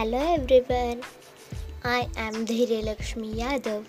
Hello 0.00 0.20
everyone. 0.34 1.02
I 1.84 2.08
am 2.16 2.46
Dhairyalaxmi 2.50 3.34
Yadav 3.38 3.84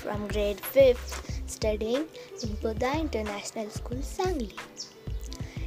from 0.00 0.28
grade 0.28 0.60
5th 0.74 1.14
studying 1.54 2.04
in 2.40 2.52
Buddha 2.62 2.92
International 3.00 3.68
School 3.70 3.98
Sangli. 4.10 4.52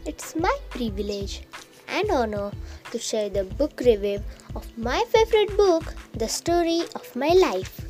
It's 0.05 0.37
my 0.37 0.55
privilege 0.69 1.41
and 1.89 2.09
honor 2.11 2.51
to 2.91 2.97
share 2.97 3.27
the 3.27 3.43
book 3.43 3.81
review 3.81 4.23
of 4.55 4.65
my 4.77 5.03
favorite 5.09 5.57
book, 5.57 5.93
The 6.13 6.29
Story 6.29 6.79
of 6.95 7.13
My 7.13 7.33
Life, 7.45 7.81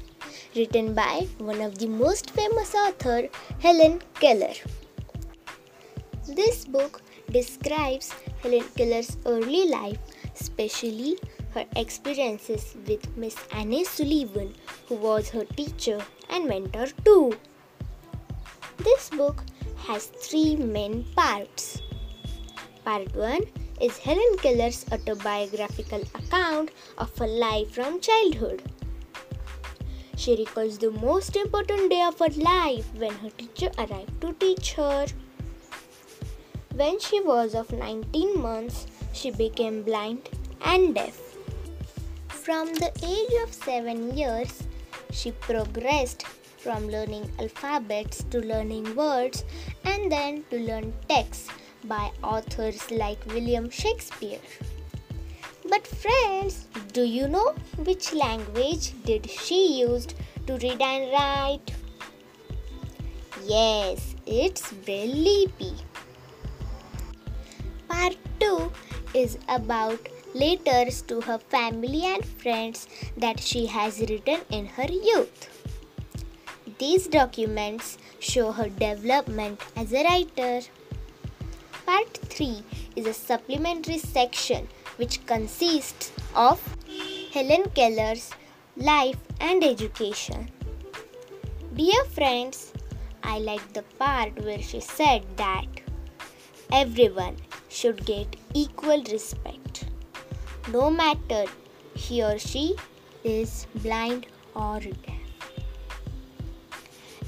written 0.55 0.95
by 0.95 1.27
one 1.37 1.61
of 1.61 1.77
the 1.77 1.89
most 1.89 2.31
famous 2.31 2.73
author, 2.73 3.29
Helen 3.59 4.01
Keller. 4.15 4.55
This 6.27 6.65
book 6.65 7.03
describes 7.29 8.15
Helen 8.41 8.65
Keller's 8.75 9.15
early 9.27 9.69
life, 9.69 9.99
especially 10.33 11.19
her 11.53 11.65
experiences 11.75 12.75
with 12.87 13.17
Miss 13.17 13.35
Annie 13.51 13.83
Sullivan, 13.83 14.55
who 14.87 14.95
was 14.95 15.29
her 15.29 15.45
teacher 15.45 15.99
and 16.29 16.47
mentor 16.47 16.87
too. 17.03 17.33
This 18.77 19.09
book 19.09 19.43
has 19.87 20.05
three 20.05 20.55
main 20.55 21.03
parts. 21.15 21.81
Part 22.85 23.15
1 23.15 23.41
is 23.81 23.97
Helen 23.97 24.37
Keller's 24.37 24.85
autobiographical 24.91 26.01
account 26.15 26.71
of 26.97 27.17
her 27.17 27.27
life 27.27 27.71
from 27.71 27.99
childhood. 27.99 28.61
She 30.15 30.35
recalls 30.35 30.77
the 30.77 30.91
most 30.91 31.35
important 31.35 31.89
day 31.89 32.01
of 32.01 32.19
her 32.19 32.41
life 32.41 32.85
when 32.95 33.13
her 33.15 33.29
teacher 33.29 33.71
arrived 33.77 34.19
to 34.21 34.33
teach 34.33 34.73
her. 34.73 35.07
When 36.75 36.99
she 36.99 37.21
was 37.21 37.55
of 37.55 37.71
19 37.71 38.39
months, 38.39 38.87
she 39.13 39.31
became 39.31 39.83
blind 39.83 40.29
and 40.61 40.93
deaf. 40.93 41.28
From 42.43 42.73
the 42.73 42.91
age 43.03 43.35
of 43.43 43.53
7 43.53 44.17
years, 44.17 44.63
she 45.11 45.31
progressed 45.31 46.23
from 46.57 46.87
learning 46.87 47.29
alphabets 47.37 48.23
to 48.31 48.39
learning 48.39 48.95
words 48.95 49.43
and 49.83 50.11
then 50.11 50.43
to 50.49 50.57
learn 50.57 50.93
texts 51.07 51.49
by 51.83 52.11
authors 52.23 52.89
like 52.91 53.23
William 53.27 53.69
Shakespeare. 53.69 54.39
But 55.69 55.85
friends, 55.85 56.65
do 56.93 57.03
you 57.03 57.27
know 57.27 57.53
which 57.85 58.13
language 58.13 58.93
did 59.03 59.29
she 59.29 59.79
used 59.81 60.15
to 60.47 60.57
read 60.57 60.81
and 60.81 61.11
write? 61.11 61.71
Yes, 63.45 64.15
it's 64.25 64.71
Braille. 64.71 65.51
Part 67.87 68.17
2 68.39 68.71
is 69.13 69.37
about 69.47 69.99
letters 70.33 71.01
to 71.03 71.21
her 71.21 71.37
family 71.37 72.05
and 72.05 72.25
friends 72.25 72.87
that 73.17 73.39
she 73.39 73.65
has 73.65 73.99
written 73.99 74.41
in 74.49 74.65
her 74.65 74.85
youth. 74.91 75.49
These 76.77 77.07
documents 77.07 77.97
show 78.19 78.51
her 78.51 78.69
development 78.69 79.59
as 79.75 79.91
a 79.93 80.03
writer. 80.03 80.61
Part 81.85 82.17
3 82.17 82.63
is 82.95 83.07
a 83.07 83.13
supplementary 83.13 83.97
section 83.97 84.67
which 84.97 85.25
consists 85.25 86.11
of 86.35 86.61
Helen 87.33 87.69
Keller's 87.73 88.31
life 88.77 89.17
and 89.39 89.63
education. 89.63 90.49
Dear 91.75 92.05
friends, 92.05 92.73
I 93.23 93.39
like 93.39 93.73
the 93.73 93.83
part 93.97 94.43
where 94.43 94.61
she 94.61 94.79
said 94.79 95.23
that 95.37 95.67
everyone 96.71 97.37
should 97.69 98.05
get 98.05 98.35
equal 98.53 99.03
respect 99.03 99.68
no 100.71 100.89
matter 100.89 101.45
he 101.95 102.21
or 102.23 102.37
she 102.37 102.75
is 103.23 103.67
blind 103.75 104.27
or 104.55 104.79
deaf. 104.79 105.19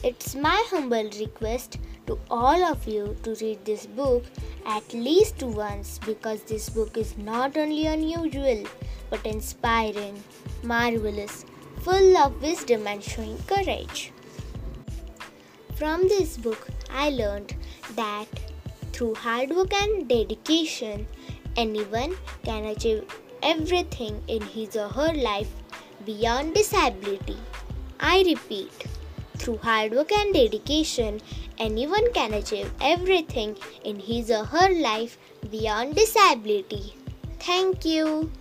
It's 0.04 0.36
my 0.36 0.64
humble 0.70 1.10
request 1.20 1.78
to 2.08 2.18
all 2.30 2.64
of 2.64 2.88
you 2.88 3.16
to 3.24 3.36
read 3.42 3.66
this 3.66 3.86
book 3.86 4.24
at 4.66 4.94
least 4.94 5.44
once 5.44 6.00
because 6.06 6.42
this 6.44 6.70
book 6.70 6.98
is 6.98 7.18
not 7.18 7.58
only 7.58 7.86
unusual 7.86 8.64
but 9.10 9.26
inspiring, 9.26 10.24
marvelous, 10.64 11.46
full 11.82 12.18
of 12.18 12.42
wisdom 12.42 12.88
and 12.88 13.04
showing 13.04 13.38
courage. 13.48 14.12
From 15.76 16.08
this 16.08 16.38
book, 16.38 16.68
I 16.90 17.10
learned 17.10 17.56
that 17.96 18.28
through 18.94 19.16
hard 19.16 19.50
work 19.50 19.74
and 19.74 20.08
dedication, 20.08 21.08
anyone 21.58 22.16
can 22.44 22.66
achieve 22.66 23.04
everything 23.44 24.22
in 24.28 24.42
his 24.42 24.76
or 24.76 24.88
her 24.90 25.14
life 25.14 25.52
beyond 26.06 26.54
disability. 26.54 27.38
I 28.00 28.24
repeat, 28.24 28.72
through 29.38 29.58
hard 29.58 29.94
work 29.94 30.12
and 30.12 30.34
dedication, 30.34 31.20
anyone 31.58 32.12
can 32.14 32.34
achieve 32.34 32.72
everything 32.82 33.58
in 33.84 34.00
his 34.00 34.32
or 34.32 34.46
her 34.46 34.70
life 34.82 35.18
beyond 35.50 35.96
disability. 35.96 36.96
Thank 37.40 37.86
you. 37.86 38.32